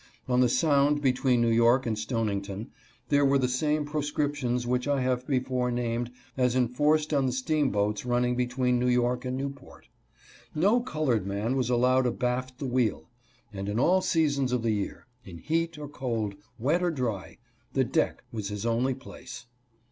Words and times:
On 0.27 0.39
the 0.39 0.49
Sound 0.49 0.99
between 0.99 1.41
New 1.41 1.51
York 1.51 1.85
and 1.85 1.95
Stonington, 1.95 2.71
there 3.09 3.23
were 3.23 3.37
the 3.37 3.47
same 3.47 3.85
proscriptions 3.85 4.65
which 4.65 4.87
I 4.87 5.01
have 5.01 5.27
before 5.27 5.69
named 5.69 6.09
as 6.35 6.55
enforced 6.55 7.13
on 7.13 7.27
the 7.27 7.31
steamboats 7.31 8.03
running 8.03 8.35
between 8.35 8.79
New 8.79 8.87
York 8.87 9.25
and 9.25 9.37
Newport. 9.37 9.89
No 10.55 10.79
colored 10.79 11.27
man 11.27 11.55
was 11.55 11.69
allowed 11.69 12.07
abaft 12.07 12.57
the 12.57 12.65
wheel, 12.65 13.11
and 13.53 13.69
in 13.69 13.79
all 13.79 14.01
seasons 14.01 14.51
of 14.51 14.63
the 14.63 14.71
year, 14.71 15.05
in 15.23 15.37
heat 15.37 15.77
or 15.77 15.87
cold, 15.87 16.33
wet 16.57 16.81
or 16.81 16.89
dry, 16.89 17.37
the 17.73 17.83
deck 17.83 18.23
was 18.31 18.47
his 18.47 18.65
only 18.65 18.95
place. 18.95 19.45